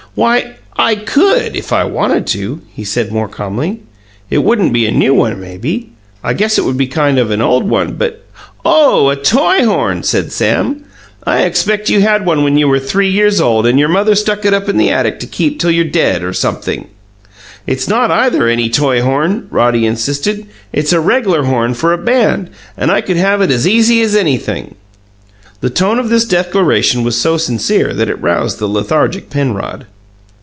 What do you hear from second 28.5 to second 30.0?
the lethargic Penrod.